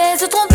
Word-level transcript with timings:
pièce 0.00 0.20
de 0.22 0.26
trompe 0.26 0.49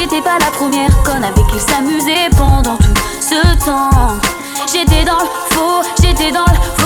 J'étais 0.00 0.22
pas 0.22 0.38
la 0.38 0.50
première 0.52 1.02
conne 1.02 1.22
avec 1.22 1.46
qui 1.48 1.60
s'amusait 1.60 2.30
pendant 2.34 2.76
tout 2.78 2.94
ce 3.20 3.66
temps. 3.66 4.18
J'étais 4.72 5.04
dans 5.04 5.18
le 5.18 5.28
faux, 5.50 5.82
j'étais 6.00 6.32
dans 6.32 6.46
le 6.46 6.54
faux. 6.54 6.79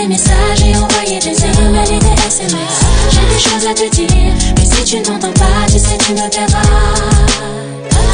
Des 0.00 0.06
messages 0.06 0.62
et 0.64 0.76
envoyé 0.76 1.18
des 1.18 1.36
emails 1.44 1.90
et 1.90 1.98
des 1.98 2.22
SMS. 2.26 2.74
J'ai 3.10 3.34
des 3.34 3.40
choses 3.40 3.66
à 3.68 3.74
te 3.74 3.88
dire, 3.96 4.32
mais 4.56 4.64
si 4.64 4.84
tu 4.84 5.10
n'entends 5.10 5.32
pas, 5.32 5.66
tu 5.66 5.78
sais, 5.78 5.98
tu 5.98 6.12
me 6.12 6.18
verras. 6.18 6.62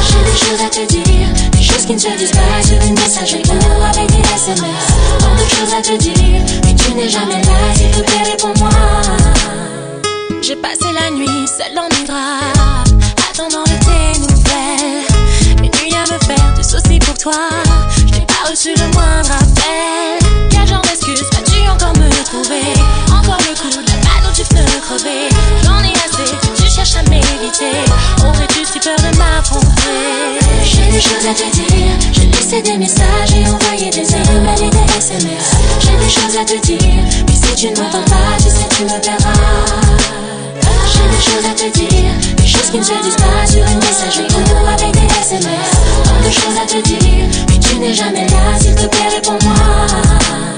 J'ai 0.08 0.22
des 0.30 0.38
choses 0.38 0.62
à 0.64 0.70
te 0.70 0.86
dire, 0.92 1.28
des 1.52 1.62
choses 1.62 1.84
qui 1.84 1.92
ne 1.94 1.98
se 1.98 2.08
disent 2.16 2.30
pas 2.30 2.62
sur 2.62 2.80
une 2.86 2.94
messagerie 2.94 3.42
ou 3.46 3.82
avec 3.82 4.06
des 4.06 4.22
SMS. 4.34 4.84
Tant 5.18 5.34
de 5.34 5.46
choses 5.50 5.74
à 5.76 5.82
te 5.82 5.96
dire, 5.98 6.40
mais 6.64 6.74
tu 6.74 6.94
n'es 6.94 7.08
jamais 7.08 7.42
là, 7.42 7.74
s'il 7.74 7.90
te 7.90 8.00
plaît, 8.00 8.30
réponds-moi. 8.30 8.70
J'ai 10.40 10.56
passé 10.56 10.86
la 10.94 11.10
nuit 11.10 11.46
seule 11.46 11.74
dans 11.74 11.88
mes 11.94 12.06
draps, 12.06 12.94
attendant 13.30 13.64
de 13.64 13.76
tes 13.84 14.20
nouvelles. 14.20 15.60
Mes 15.60 15.68
nuits 15.68 15.94
à 15.94 16.04
me 16.12 16.18
faire 16.24 16.54
de 16.56 16.62
soucis 16.62 16.98
pour 17.00 17.18
toi, 17.18 17.48
je 18.06 18.14
n'ai 18.14 18.26
pas 18.26 18.48
reçu 18.50 18.70
le 18.74 18.86
moindre 18.94 19.32
appel. 19.32 20.28
Quel 20.50 20.66
genre 20.66 20.82
d'excuse 20.82 21.33
encore 21.68 21.94
me 21.96 22.08
trouver? 22.24 22.72
Encore 23.08 23.38
le 23.48 23.54
coup 23.60 23.70
de 23.70 23.84
la 23.86 23.96
balle 24.04 24.24
où 24.28 24.32
tu 24.34 24.42
peux 24.44 24.80
crever. 24.80 25.28
J'en 25.64 25.80
ai 25.80 25.92
assez 26.04 26.24
que 26.24 26.62
tu 26.62 26.68
cherches 26.70 26.96
à 26.96 27.02
m'éviter. 27.10 27.76
Aurais-tu 28.24 28.64
si 28.64 28.78
peur 28.80 28.96
de 28.98 29.16
m'affronter? 29.16 30.40
J'ai 30.64 30.90
des 30.90 31.00
choses 31.00 31.26
à 31.28 31.34
te 31.34 31.48
dire, 31.56 31.94
j'ai 32.12 32.26
laissé 32.26 32.62
des 32.62 32.76
messages 32.76 33.32
et 33.36 33.48
envoyé 33.48 33.90
des 33.90 34.06
emails 34.12 34.64
et 34.66 34.70
des 34.70 34.98
SMS. 34.98 35.50
J'ai 35.80 35.96
des 35.96 36.10
choses 36.10 36.36
à 36.40 36.44
te 36.44 36.58
dire, 36.66 37.02
mais 37.26 37.34
si 37.34 37.54
tu 37.56 37.70
ne 37.70 37.76
m'entends 37.80 38.04
pas, 38.04 38.36
tu 38.38 38.50
sais, 38.50 38.68
tu 38.76 38.84
me 38.84 38.88
verras. 38.88 40.04
J'ai 40.92 41.08
des 41.10 41.22
choses 41.22 41.46
à 41.50 41.54
te 41.54 41.78
dire, 41.78 42.12
des 42.36 42.46
choses 42.46 42.70
qui 42.70 42.78
ne 42.78 42.84
se 42.84 43.02
disent 43.02 43.16
pas 43.16 43.46
sur 43.46 43.64
une 43.66 43.78
messagerie 43.78 44.28
ou 44.34 44.66
avec 44.66 44.92
des 44.92 45.08
SMS. 45.20 45.70
Tant 46.04 46.20
de 46.26 46.30
choses 46.30 46.58
à 46.62 46.66
te 46.66 46.80
dire, 46.88 47.26
mais 47.48 47.58
tu 47.58 47.76
n'es 47.78 47.94
jamais 47.94 48.26
là, 48.26 48.58
s'il 48.60 48.74
te 48.74 48.86
plaît, 48.86 49.08
réponds-moi. 49.14 50.53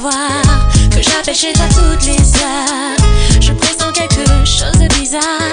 Que 0.00 1.02
j'appelle 1.02 1.34
chez 1.34 1.52
toi 1.54 1.64
toutes 1.74 2.06
les 2.06 2.14
heures. 2.14 2.96
Je 3.40 3.50
pressens 3.50 3.90
quelque 3.92 4.22
chose 4.44 4.78
de 4.78 4.86
bizarre, 4.94 5.50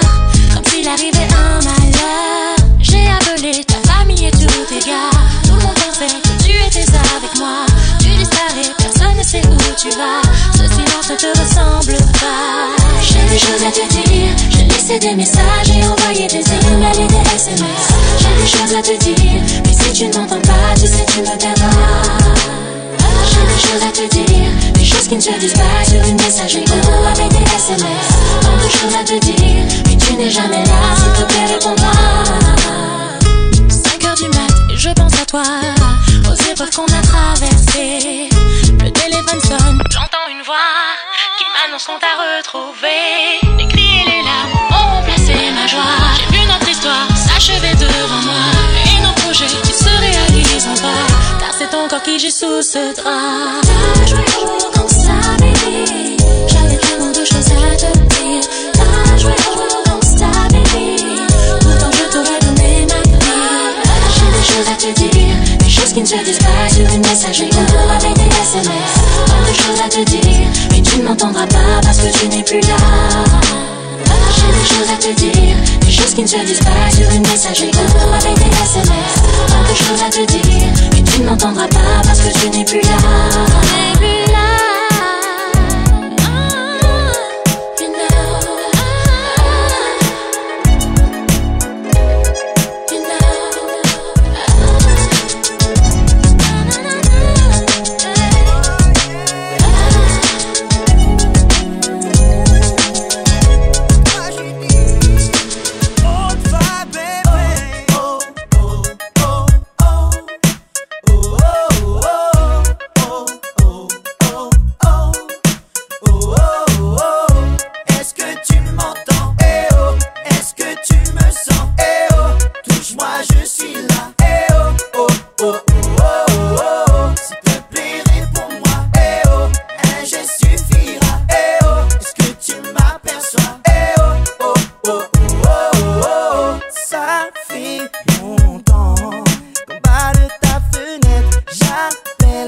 comme 0.54 0.64
s'il 0.70 0.86
arrivait 0.86 1.26
un 1.34 1.58
malheur. 1.64 2.54
J'ai 2.78 3.08
appelé 3.08 3.64
ta 3.64 3.74
famille 3.90 4.26
et 4.26 4.30
tous 4.30 4.46
tes 4.68 4.78
gars. 4.86 5.10
Tout 5.42 5.56
le 5.56 5.62
monde 5.62 5.74
pensait 5.74 6.06
que 6.06 6.44
tu 6.44 6.52
étais 6.52 6.86
avec 7.16 7.36
moi. 7.40 7.66
Tu 7.98 8.10
disparais, 8.10 8.70
personne 8.78 9.16
ne 9.18 9.22
sait 9.24 9.42
où 9.48 9.56
tu 9.76 9.90
vas. 9.98 10.22
Ce 10.52 10.62
silence 10.62 11.10
ne 11.10 11.16
te 11.16 11.38
ressemble 11.40 11.98
pas. 12.20 12.70
J'ai 13.02 13.28
des 13.28 13.38
choses 13.40 13.64
à 13.66 13.72
te 13.72 13.84
dire, 13.94 14.30
j'ai 14.50 14.64
laissé 14.64 14.98
des 15.00 15.16
messages 15.16 15.70
et 15.74 15.84
envoyé 15.84 16.28
des 16.28 16.44
emails 16.70 17.02
et 17.02 17.08
des 17.08 17.34
SMS. 17.34 17.88
J'ai 18.20 18.42
des 18.42 18.48
choses 18.48 18.74
à 18.78 18.82
te 18.82 18.96
dire, 19.04 19.42
se 25.08 25.38
disent 25.38 25.52
pas 25.52 25.84
sur 25.84 26.04
une 26.04 26.16
messagerie 26.16 26.64
ou 26.64 27.06
avec 27.06 27.28
des 27.28 27.54
SMS. 27.54 28.08
Tant 28.40 28.56
de 28.56 28.68
choses 28.68 28.96
à 29.00 29.04
te 29.04 29.18
dire, 29.24 29.64
mais 29.86 29.96
tu 29.96 30.14
n'es 30.14 30.30
jamais 30.30 30.64
là, 30.64 30.96
s'il 30.96 31.12
te 31.12 31.32
plaît, 31.32 31.46
réponds-moi. 31.46 31.92
5 33.68 34.04
heures 34.04 34.14
du 34.16 34.28
mat 34.28 34.52
et 34.68 34.76
je 34.76 34.90
pense 34.90 35.14
à 35.14 35.24
toi. 35.24 35.44
Aux 36.28 36.50
épreuves 36.50 36.70
qu'on 36.70 36.86
a 36.86 37.02
traversées. 37.02 38.28
Le 38.82 38.90
téléphone 38.90 39.40
sonne, 39.42 39.80
j'entends 39.90 40.26
une 40.28 40.42
voix 40.42 40.56
Qui 41.38 41.44
m'annonce 41.54 41.84
qu'on 41.84 41.98
t'a 42.00 42.16
retrouvé. 42.38 43.38
Les 43.58 43.68
cris 43.68 44.02
et 44.02 44.10
les 44.10 44.22
larmes 44.24 44.58
ont 44.70 44.96
remplacé 44.96 45.34
ma 45.54 45.68
joie. 45.68 46.02
J'ai 46.18 46.36
vu 46.36 46.46
notre 46.46 46.68
histoire 46.68 47.06
s'achever 47.14 47.74
devant 47.74 48.22
moi. 48.22 48.42
Et 48.86 49.00
nos 49.02 49.12
projets 49.22 49.46
qui 49.62 49.72
se 49.72 49.84
réalisent 49.84 50.68
enfin 50.68 50.98
Car 51.38 51.54
c'est 51.56 51.70
ton 51.70 51.86
corps 51.86 52.02
qui 52.02 52.18
gît 52.18 52.32
sous 52.32 52.60
ce 52.60 52.92
drap 53.00 53.62
des 65.96 66.04
choses 66.04 66.18
qui 66.22 66.30
ne 66.30 66.34
se 66.34 66.38
pas 66.40 66.68
sur 66.68 66.94
une 66.94 67.00
messagerie 67.00 67.50
ou 67.50 67.90
avec 67.90 68.12
des 68.14 68.28
SMS. 68.36 68.92
Tant 69.26 69.40
de 69.40 69.56
choses 69.56 69.80
à 69.84 69.88
te 69.88 70.10
dire, 70.10 70.48
mais 70.70 70.82
tu 70.82 70.98
ne 70.98 71.04
m'entendras 71.04 71.46
pas 71.46 71.80
parce 71.82 71.98
que 71.98 72.18
tu 72.18 72.28
n'es 72.28 72.42
plus 72.42 72.60
là. 72.60 72.76
J'ai 74.36 74.52
des 74.52 74.66
choses 74.68 74.90
à 74.92 74.96
te 74.96 75.18
dire, 75.18 75.56
des 75.80 75.90
choses 75.90 76.14
qui 76.14 76.22
ne 76.22 76.26
se 76.26 76.36
disent 76.44 76.60
pas 76.60 76.90
sur 76.94 77.10
une 77.10 77.22
messagerie 77.22 77.70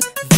vida 0.01 0.38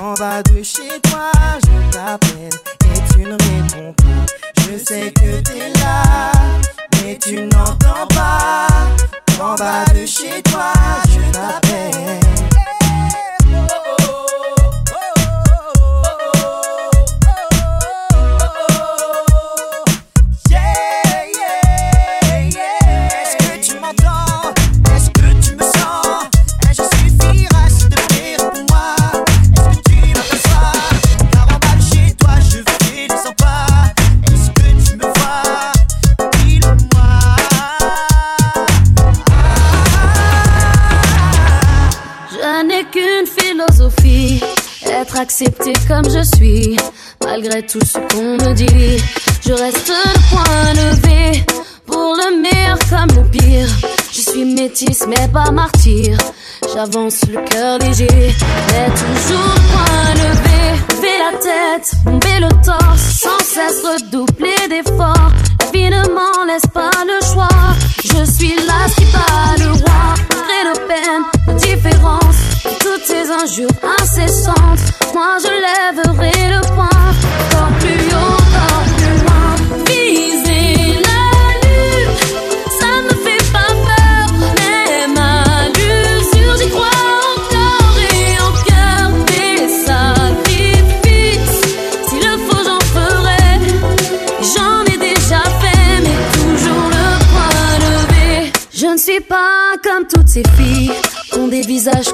En 0.00 0.14
bas 0.14 0.42
de 0.42 0.62
chez 0.62 1.00
toi 1.02 1.30
Je 1.64 1.92
t'appelle 1.92 2.50
Et 2.94 3.12
tu 3.12 3.20
ne 3.20 3.32
réponds 3.32 3.94
pas. 3.94 4.26
Je 4.60 4.78
sais 4.84 5.12
que 5.12 5.40
t'es 5.42 5.68
là 5.80 6.32
Mais 7.02 7.18
tu 7.18 7.42
n'entends 7.42 8.06
pas. 8.14 8.66
En 9.40 9.54
bas 9.54 9.84
de 9.94 10.06
chez 10.06 10.42
toi 10.42 10.72
Je 11.08 11.32
t'appelle 11.32 12.41
être 45.12 45.20
accepté 45.20 45.72
comme 45.88 46.04
je 46.04 46.22
suis, 46.36 46.76
malgré 47.24 47.62
tout 47.62 47.80
ce 47.84 47.98
qu'on 48.14 48.32
me 48.34 48.54
dit. 48.54 49.02
Je 49.44 49.52
reste 49.52 49.88
le 49.88 50.20
point 50.30 50.72
levé, 50.74 51.44
pour 51.86 52.16
le 52.16 52.40
meilleur 52.40 52.78
comme 52.88 53.16
le 53.16 53.28
pire. 53.30 53.68
Je 54.12 54.20
suis 54.20 54.44
métisse 54.44 55.04
mais 55.08 55.28
pas 55.28 55.50
martyr. 55.50 56.16
J'avance 56.74 57.20
le 57.28 57.40
cœur 57.44 57.78
léger, 57.78 58.06
mais 58.08 58.88
toujours 58.90 59.54
le 59.54 59.72
point 59.72 60.14
levé. 60.14 60.80
Lever 60.90 61.18
la 61.18 61.38
tête, 61.38 61.92
bomber 62.04 62.40
le 62.40 62.48
torse, 62.64 63.20
sans 63.20 63.44
cesse 63.44 63.82
redoubler 63.84 64.68
d'efforts. 64.68 65.32
La 65.60 65.70
vie 65.72 65.90
ne 65.90 66.08
m'en 66.08 66.44
laisse 66.46 66.66
pas 66.72 66.90
le 67.06 67.24
choix? 67.32 67.48
Je 68.04 68.30
suis 68.32 68.56
là, 68.66 68.86
qui 68.96 69.04
pas 69.06 69.56
le 69.58 69.72
roi. 69.72 69.82
Différences, 71.58 72.36
et 72.36 72.36
toutes 72.36 72.40
ces 72.40 72.51
injures 73.42 73.68
incessantes. 74.00 74.84
Moi 75.14 75.36
je 75.42 75.50
lèverai 75.66 76.36
le 76.54 76.60
point, 76.74 76.84
encore 76.86 77.72
plus 77.80 78.04
haut, 78.14 78.38
encore 78.54 78.86
plus 78.96 79.16
loin. 79.24 79.48
Viser 79.86 81.02
la 81.08 81.24
lune, 81.62 82.14
ça 82.78 82.92
me 83.02 83.14
fait 83.24 83.44
pas 83.52 83.72
peur. 83.88 84.26
Même 84.58 85.16
à 85.18 85.68
l'usure, 85.68 86.54
j'y 86.60 86.68
crois 86.70 87.00
encore 87.34 87.98
et 88.12 88.32
encore. 88.48 89.12
Des 89.26 89.60
sacrifices, 89.86 91.60
s'il 92.08 92.20
le 92.20 92.34
faut, 92.46 92.62
j'en 92.64 92.82
ferai. 92.94 93.46
J'en 94.54 94.78
ai 94.92 94.96
déjà 94.98 95.42
fait, 95.60 95.94
mais 96.04 96.18
toujours 96.32 96.88
le 96.90 97.06
point 97.32 97.72
levé. 97.86 98.52
Je 98.72 98.86
ne 98.86 98.96
suis 98.96 99.20
pas 99.20 99.74
comme 99.82 100.06
toutes 100.06 100.28
ces 100.28 100.44
filles, 100.56 100.92
qui 101.32 101.38
ont 101.38 101.48
des 101.48 101.62
visages, 101.62 102.11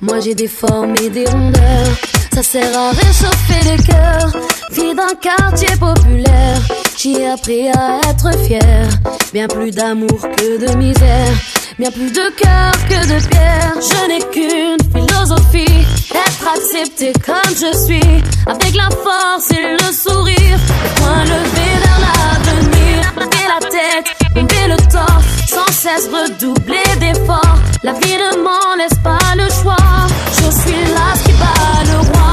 Moi 0.00 0.20
j'ai 0.20 0.34
des 0.34 0.48
formes 0.48 0.94
et 1.02 1.08
des 1.08 1.24
rondeurs. 1.24 1.96
Ça 2.34 2.42
sert 2.42 2.78
à 2.78 2.90
réchauffer 2.90 3.70
les 3.70 3.82
cœurs. 3.82 4.32
Fille 4.70 4.94
d'un 4.94 5.14
quartier 5.20 5.74
populaire, 5.76 6.60
j'ai 6.98 7.26
appris 7.26 7.68
à 7.68 8.00
être 8.10 8.38
fière. 8.44 8.88
Bien 9.32 9.48
plus 9.48 9.70
d'amour 9.70 10.20
que 10.36 10.66
de 10.66 10.76
misère. 10.76 11.34
Bien 11.78 11.90
plus 11.90 12.10
de 12.10 12.30
cœur 12.36 12.72
que 12.88 13.06
de 13.06 13.28
pierre. 13.28 13.74
Je 13.80 14.08
n'ai 14.08 14.20
qu'une 14.30 14.76
philosophie. 14.92 15.86
Être 16.10 16.48
accepté 16.54 17.12
comme 17.24 17.54
je 17.54 17.76
suis. 17.86 18.22
Avec 18.46 18.74
la 18.74 18.90
force 18.90 19.50
et 19.52 19.72
le 19.72 19.92
sourire. 19.92 20.58
Le 20.84 21.00
point 21.00 21.24
levé 21.24 21.68
vers 21.84 22.00
l'avenir. 22.04 23.12
Lever 23.16 23.46
la 23.48 23.68
tête, 23.68 24.21
lever 24.34 24.68
le 24.68 24.76
torse. 24.90 25.24
Sans 25.46 25.72
cesse 25.72 26.08
redoubler 26.08 26.82
d'efforts. 27.00 27.58
La 27.82 27.92
vie 27.92 28.16
ne 28.16 28.42
m'en 28.42 28.76
laisse 28.76 28.98
pas 29.02 29.34
le 29.36 29.48
choix. 29.62 29.76
Je 30.36 30.50
suis 30.60 30.82
là 30.94 31.12
qui 31.24 31.32
bat 31.32 31.92
le 31.92 31.98
roi. 31.98 32.31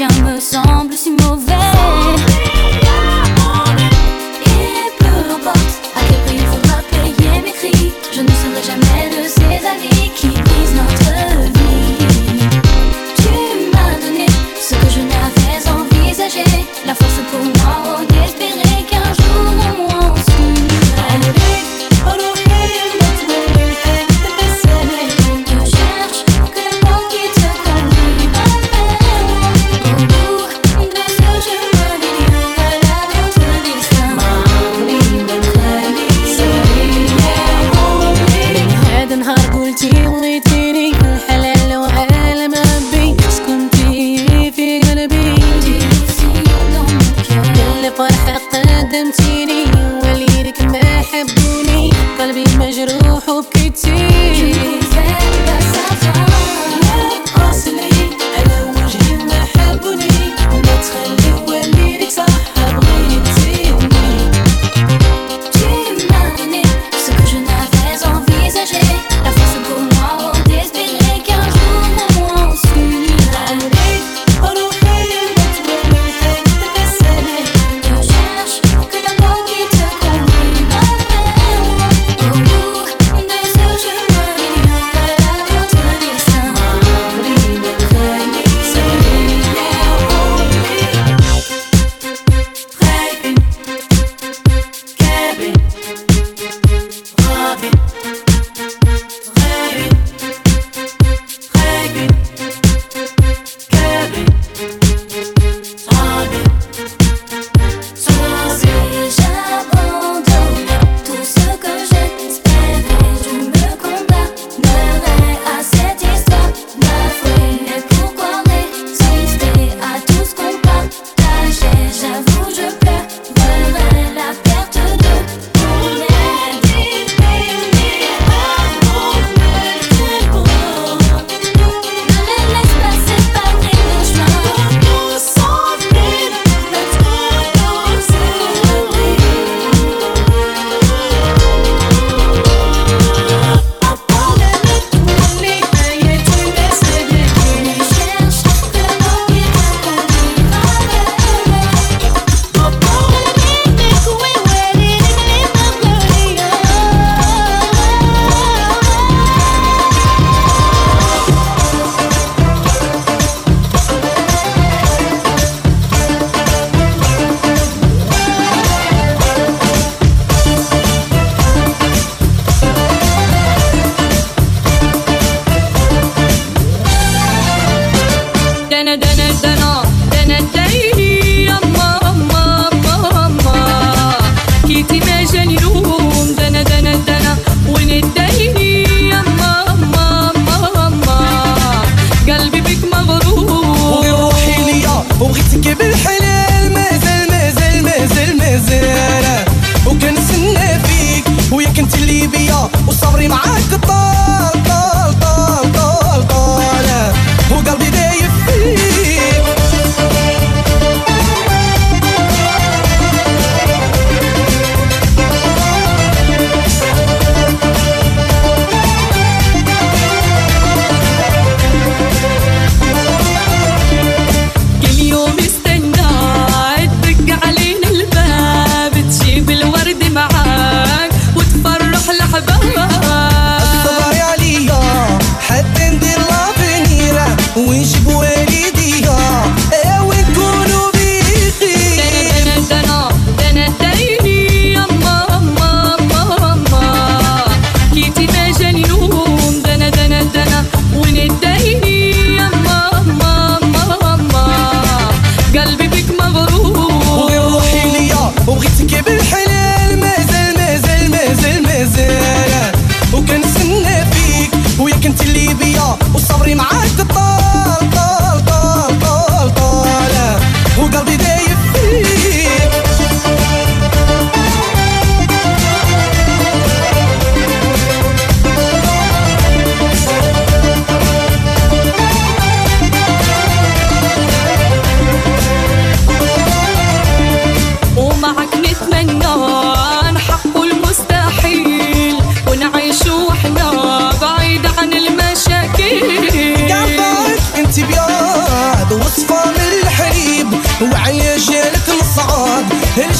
chambre 0.00 0.40
sans 0.40 0.79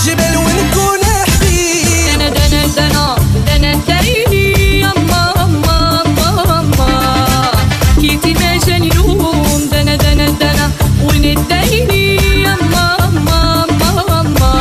الجبل 0.00 0.36
ونكون 0.36 0.98
حبيب 1.28 1.86
دنا 2.06 2.28
دنا 2.28 2.66
دنا 2.76 3.16
دنا 3.46 3.72
يما 4.00 5.34
يما 5.38 6.02
يما 6.06 6.44
يما 6.48 7.50
كيتي 8.00 8.32
ما 8.34 8.58
جاني 8.66 8.88
نوم 8.88 9.68
دنا 9.72 9.96
دنا 9.96 10.26
دنا 10.26 10.70
يما 11.12 11.94
يما 11.94 12.96
يما 13.00 13.54
يما 14.08 14.52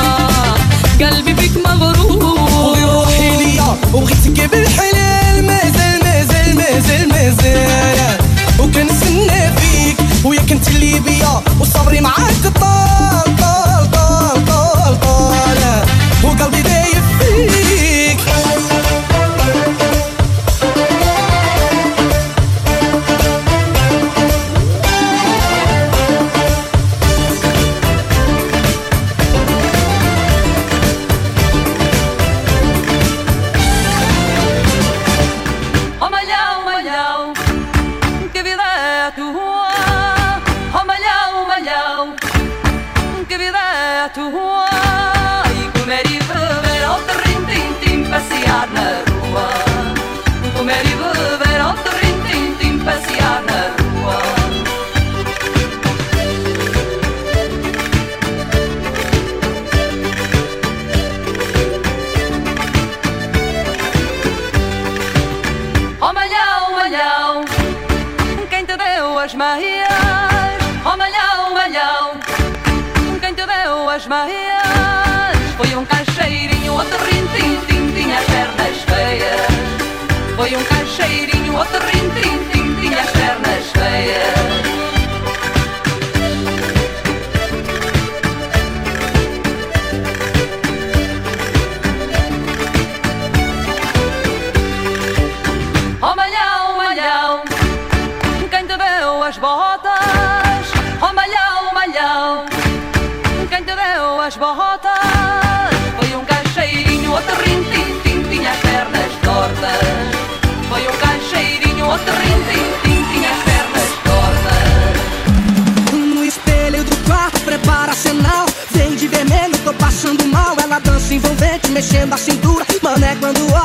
قلبي 0.99 1.34
بك 1.34 1.56
مغرور 1.65 2.23
وروحي 2.23 3.30
ليا. 3.38 3.78
وبغيتك 3.93 4.49
بالحلال 4.52 5.45
مازال 5.45 5.99
مازال 6.04 6.56
مازال 6.56 7.10
مازال. 7.10 8.17
وكنستنى 8.60 9.52
فيك. 9.58 9.97
ويا 10.25 10.41
كنت 10.41 10.67
اللي 10.67 10.99
بيا. 10.99 11.41
وصبري 11.60 12.02
معاك 12.02 12.43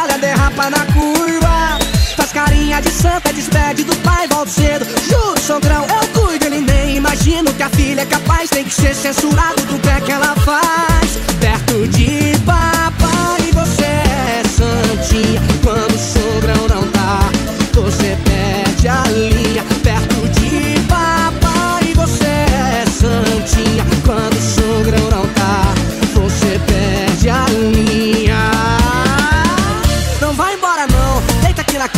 olha, 0.04 0.18
derrapa 0.18 0.70
na 0.70 0.84
curva. 0.92 1.78
Faz 2.16 2.32
carinha 2.32 2.80
de 2.80 2.90
santa, 2.90 3.32
despede 3.32 3.84
do 3.84 3.96
pai, 3.96 4.28
volta 4.28 4.50
cedo. 4.50 4.86
Juro, 5.08 5.40
sogrão, 5.40 5.84
eu 5.84 6.20
cuido. 6.20 6.44
Ele 6.46 6.60
nem 6.60 6.96
imagina 6.96 7.50
o 7.50 7.54
que 7.54 7.62
a 7.62 7.70
filha 7.70 8.02
é 8.02 8.06
capaz. 8.06 8.50
Tem 8.50 8.64
que 8.64 8.74
ser 8.74 8.94
censurado 8.94 9.62
do 9.62 9.78
que 9.78 9.88
é 9.88 10.00
que 10.00 10.12
ela 10.12 10.34
faz. 10.36 11.18
Perto 11.40 11.88
de 11.88 12.38
papai, 12.44 13.50
você 13.52 13.84
é 13.84 14.42
santinha. 14.48 15.40
Quando 15.62 15.94
o 15.94 15.98
sogrão 15.98 16.68
não 16.68 16.90
tá, 16.90 17.30
você 17.72 18.16
perde 18.24 18.88
a 18.88 19.02
linha. 19.08 19.64
Perto 19.82 20.28
de 20.38 20.80
papai, 20.86 21.94
você 21.94 22.26
é 22.26 22.84
santinha. 22.86 23.83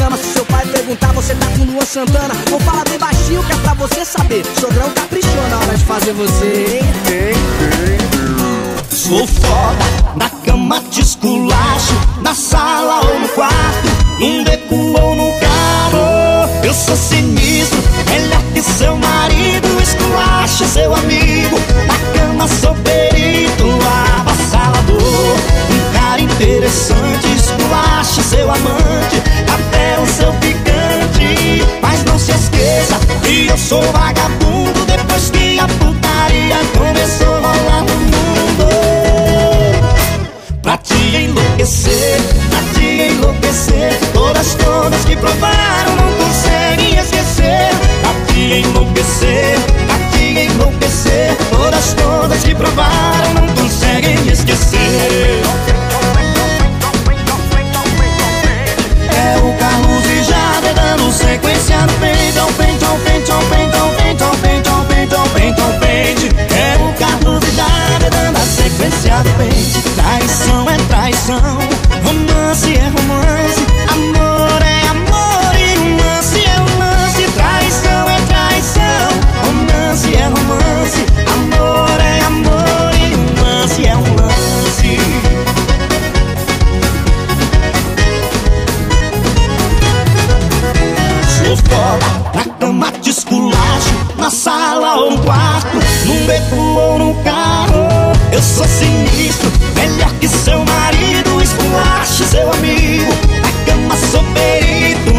Cama. 0.00 0.16
Se 0.16 0.32
seu 0.32 0.44
pai 0.46 0.64
perguntar, 0.66 1.12
você 1.12 1.34
tá 1.34 1.46
com 1.56 1.64
Luan 1.64 1.84
Santana. 1.84 2.34
Ou 2.52 2.60
fala 2.60 2.84
bem 2.88 2.98
baixinho 2.98 3.42
que 3.44 3.52
é 3.52 3.56
pra 3.56 3.74
você 3.74 4.04
saber. 4.04 4.44
Sogrão 4.60 4.90
caprichou 4.90 5.48
na 5.50 5.58
hora 5.58 5.76
de 5.76 5.84
fazer 5.84 6.12
você? 6.12 6.80
Sou 8.90 9.24
foda, 9.24 10.16
na 10.16 10.28
cama 10.28 10.82
te 10.90 11.00
esculacho 11.00 11.94
Na 12.22 12.34
sala 12.34 13.06
ou 13.06 13.20
no 13.20 13.28
quarto 13.28 13.88
Num 14.18 14.42
beco 14.42 14.74
ou 14.74 15.14
no 15.14 15.30
carro 15.38 16.50
Eu 16.64 16.74
sou 16.74 16.96
sinistro, 16.96 17.78
melhor 18.10 18.42
que 18.52 18.62
seu 18.62 18.96
marido 18.96 19.68
Esculacho 19.80 20.64
seu 20.64 20.92
amigo 20.92 21.56
Na 21.86 22.18
cama 22.18 22.48
sou 22.48 22.74
perito, 22.74 23.64
avassalador 24.18 24.98
Um 24.98 25.92
cara 25.92 26.20
interessante 26.20 27.25
sou 33.66 33.82
vagabundo 33.82 34.86
Depois 34.86 35.30
que 35.30 35.58
a 35.58 35.66
putaria 35.66 36.56
começou 36.78 37.34
a 37.34 37.52
rolar 37.52 37.82
no 37.82 37.96
mundo. 37.96 38.66
Pra 40.62 40.76
te 40.76 40.94
enlouquecer, 40.94 42.20
pra 42.48 42.60
te 42.74 42.84
enlouquecer 43.10 43.98
Todas, 44.12 44.54
todas 44.54 45.04
que 45.04 45.16
provaram 45.16 45.96
não 45.96 46.12
conseguem 46.12 46.96
esquecer. 46.98 47.70
Pra 48.02 48.12
te 48.32 48.40
enlouquecer, 48.40 49.58
pra 49.86 49.98
te 50.10 50.24
enlouquecer 50.46 51.36
Todas, 51.50 51.94
todas 51.94 52.44
que 52.44 52.54
provaram 52.54 53.34
não 53.34 53.45
Traição 68.88 70.70
é 70.70 70.76
traição, 70.86 71.40
romance 72.04 72.72
é 72.72 72.84
romance, 72.84 73.66
amor 73.90 74.62
é 74.62 74.86
amor 74.86 75.54
e 75.58 75.74
romance 75.74 76.44
é 76.44 76.56
romance. 76.56 77.22
Traição 77.34 78.08
é 78.08 78.20
traição, 78.28 79.08
romance 79.42 80.14
é 80.14 80.26
romance, 80.26 81.04
amor 81.34 82.00
é 82.00 82.20
amor 82.26 82.94
e 82.94 83.04
romance 83.16 83.84
é 83.84 83.92
romance. 83.92 85.00
Sou 91.38 91.56
fora, 91.56 92.08
na 92.36 92.44
cama 92.54 92.92
de 93.00 93.12
na 94.16 94.30
sala 94.30 94.94
ou 95.00 95.10
no 95.10 95.18
quarto, 95.24 95.76
num 96.06 96.26
beco 96.26 96.65
que 100.28 100.38
seu 100.38 100.58
marido 100.64 101.40
esculache 101.40 102.24
seu 102.24 102.50
amigo. 102.52 103.12
Na 103.40 103.72
cama 103.72 103.96
sou 104.10 104.24
perito, 104.34 105.12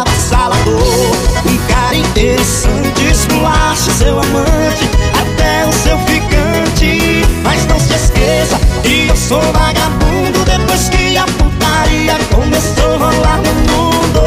avassalador. 0.00 1.16
Um 1.46 1.56
cara 1.68 1.94
interessante 1.94 3.08
esculache 3.08 3.90
seu 3.92 4.18
amante, 4.18 4.90
até 5.14 5.66
o 5.66 5.72
seu 5.72 5.98
ficante. 5.98 7.24
Mas 7.44 7.66
não 7.66 7.78
se 7.78 7.94
esqueça 7.94 8.58
que 8.82 9.06
eu 9.08 9.16
sou 9.16 9.40
vagabundo 9.52 10.44
depois 10.44 10.88
que 10.88 11.16
a 11.16 11.24
putaria 11.24 12.18
começou 12.34 12.94
a 12.94 13.10
rolar 13.12 13.40
no 13.42 13.54
mundo. 13.54 14.22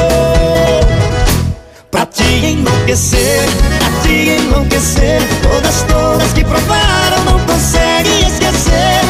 Pra 1.89 2.06
te 2.06 2.24
enlouquecer, 2.24 3.50
pra 3.80 4.02
te 4.02 4.30
enlouquecer 4.39 5.22
Todas, 5.44 5.82
todas 5.84 6.34
que 6.34 6.44
provaram 6.46 7.24
não 7.26 7.39
conseguem 7.41 8.28
esquecer 8.28 9.01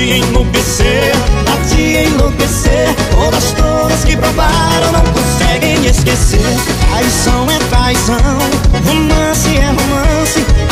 te 0.00 0.16
enlouquecer, 0.16 1.12
pra 1.44 1.56
te 1.68 2.06
enlouquecer 2.06 2.88
Todas, 3.10 3.52
todas 3.52 4.04
que 4.04 4.16
provaram 4.16 4.92
não 4.92 5.04
conseguem 5.12 5.84
esquecer. 5.84 6.40
Traição 6.88 7.50
é 7.50 7.58
traição, 7.68 8.16
romance 8.86 9.56
é 9.56 9.66
romance 9.66 10.69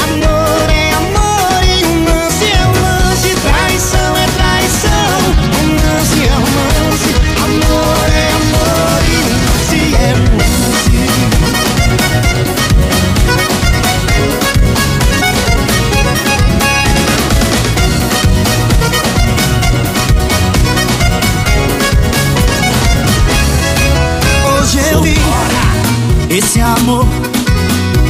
esse 26.59 26.61
amor 26.61 27.07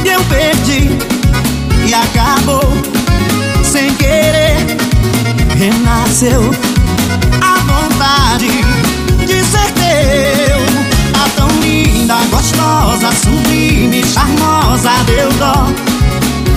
que 0.01 0.09
eu 0.09 0.23
perdi 0.25 0.89
e 1.87 1.93
acabou 1.93 2.63
sem 3.63 3.93
querer. 3.95 4.57
Renasceu 5.55 6.49
a 7.41 7.59
vontade 7.59 8.47
de 9.27 9.43
ser 9.43 9.71
teu. 9.73 10.57
A 11.21 11.29
tão 11.35 11.47
linda, 11.59 12.15
gostosa, 12.31 13.11
sublime, 13.11 14.03
charmosa, 14.03 14.91
deu 15.05 15.31
dó. 15.33 15.67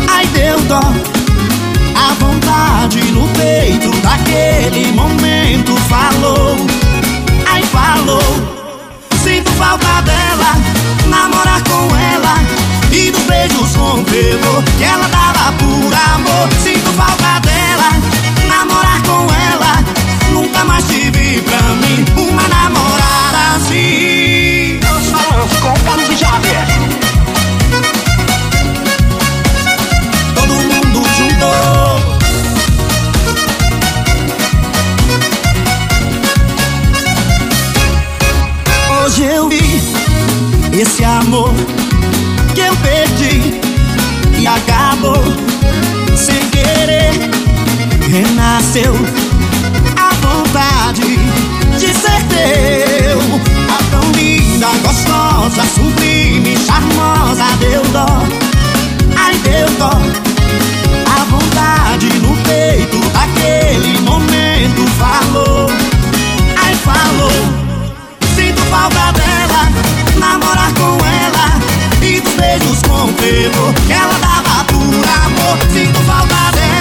Ai, 0.09 0.27
deu 0.29 0.59
dó. 0.63 0.81
A 1.95 2.15
vontade 2.15 3.01
no 3.13 3.29
peito 3.29 3.91
daquele 4.01 4.93
momento 4.93 5.22
cabelo 14.33 14.63
que 14.79 14.85
ela 14.85 15.09
dá. 15.09 15.22
Renasceu 48.73 48.95
a 49.99 50.15
vontade 50.27 51.03
de 51.79 51.93
ser 51.93 52.23
teu. 52.31 53.19
A 53.69 53.91
tão 53.91 54.13
linda, 54.13 54.69
gostosa, 54.83 55.63
sublime, 55.75 56.57
charmosa, 56.57 57.45
deu 57.61 57.83
dó. 57.93 58.07
Ai, 59.15 59.35
deu 59.41 59.69
dó. 59.79 59.91
A 59.91 61.25
vontade 61.25 62.07
no 62.21 62.35
peito 62.45 62.99
daquele 63.11 64.01
momento 64.01 64.87
falou. 64.99 65.67
Ai, 66.57 66.75
falou. 66.77 67.31
Sinto 68.35 68.63
falta 68.71 69.13
dela, 69.13 69.69
namorar 70.17 70.73
com 70.73 70.97
ela 71.05 71.61
E 72.01 72.21
dos 72.21 72.33
beijos 72.33 72.83
com 72.89 73.13
pelo 73.13 73.75
que 73.87 73.93
ela 73.93 74.19
dava 74.19 74.65
por 74.65 75.05
amor 75.27 75.59
Sinto 75.71 76.01
falta 76.07 76.53
dela, 76.53 76.72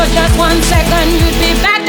for 0.00 0.14
just 0.14 0.38
one 0.38 0.62
second, 0.62 1.12
you'd 1.12 1.38
be 1.40 1.62
back. 1.62 1.79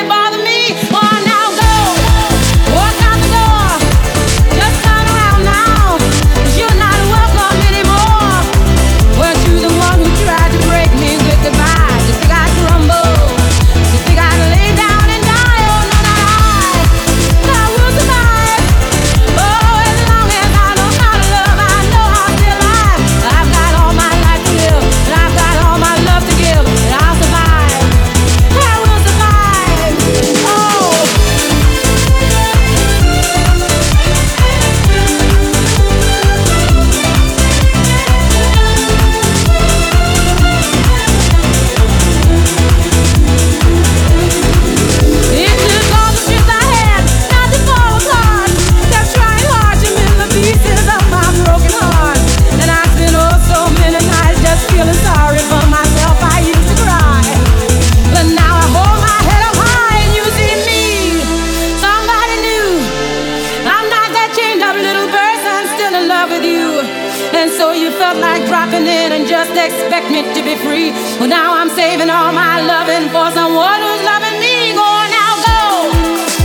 Now 71.32 71.56
I'm 71.60 71.70
saving 71.70 72.10
all 72.10 72.32
my 72.34 72.60
loving 72.74 73.08
for 73.16 73.28
someone 73.32 73.80
who's 73.86 74.04
loving 74.12 74.38
me. 74.44 74.74
Go 74.82 74.90
now, 75.18 75.32
go. 75.48 75.60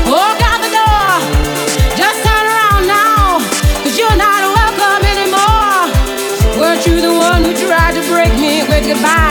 Oh, 0.06 0.14
Walk 0.14 0.38
out 0.50 0.60
the 0.66 0.72
door. 0.78 1.10
Just 2.00 2.18
turn 2.26 2.44
around 2.54 2.82
now. 2.86 3.42
Cause 3.82 3.98
you're 3.98 4.18
not 4.26 4.40
welcome 4.60 5.02
anymore. 5.14 5.80
Weren't 6.60 6.86
you 6.86 6.96
the 7.00 7.14
one 7.28 7.42
who 7.44 7.52
tried 7.66 7.94
to 7.98 8.02
break 8.12 8.32
me 8.38 8.62
with 8.70 8.86
goodbye? 8.86 9.25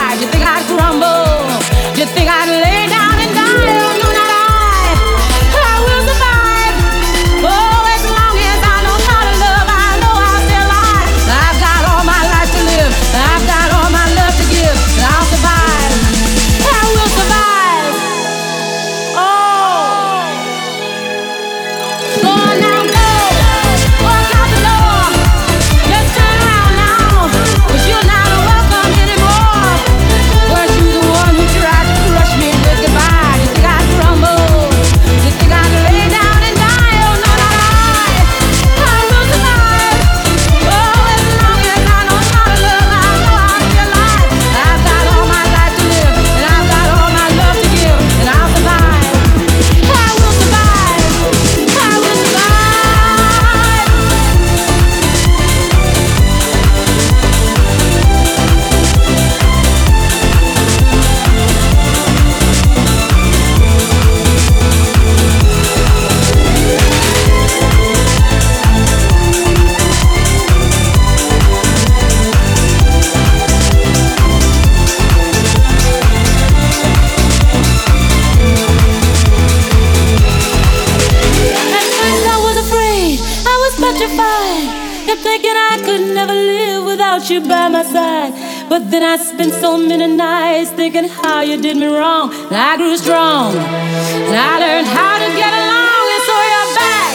you 91.56 91.62
did 91.62 91.76
me 91.76 91.86
wrong. 91.86 92.28
And 92.52 92.56
I 92.56 92.76
grew 92.76 92.96
strong. 92.96 93.56
And 93.56 94.36
I 94.36 94.60
learned 94.60 94.88
how 94.88 95.16
to 95.16 95.28
get 95.32 95.48
along. 95.48 96.04
And 96.12 96.22
so 96.28 96.34
you're 96.52 96.72
back 96.76 97.12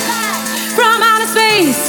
from 0.74 0.98
outer 0.98 1.30
space. 1.30 1.82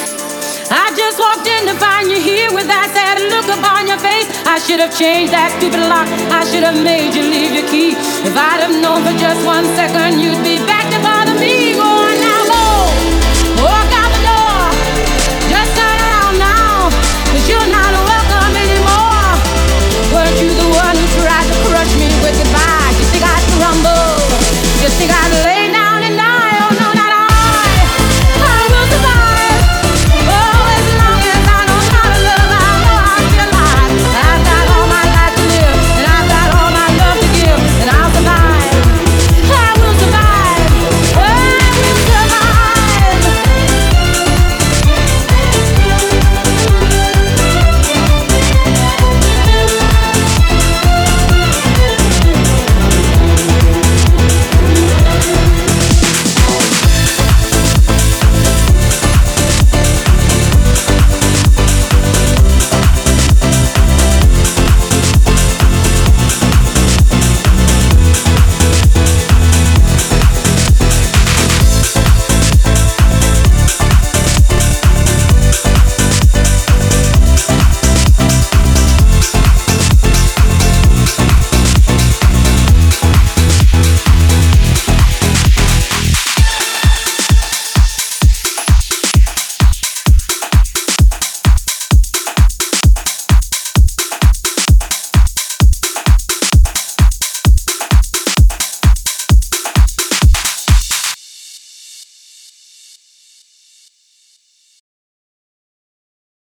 I 0.69 0.93
just 0.93 1.19
walked 1.19 1.49
in 1.49 1.65
to 1.69 1.75
find 1.81 2.11
you 2.11 2.21
here 2.21 2.53
with 2.53 2.69
that 2.69 2.93
sad 2.93 3.17
look 3.33 3.49
upon 3.49 3.89
your 3.89 3.99
face. 3.99 4.29
I 4.45 4.59
should 4.59 4.81
have 4.81 4.93
changed 4.93 5.33
that 5.33 5.49
stupid 5.57 5.81
lock. 5.89 6.09
I 6.29 6.45
should 6.45 6.65
have 6.65 6.77
made 6.77 7.17
you 7.17 7.25
leave 7.25 7.57
your 7.57 7.69
key. 7.73 7.97
If 8.29 8.37
I'd 8.37 8.61
have 8.61 8.77
known 8.83 9.01
for 9.01 9.17
just 9.17 9.41
one 9.47 9.65
second, 9.73 10.21
you'd 10.21 10.43
be. 10.45 10.52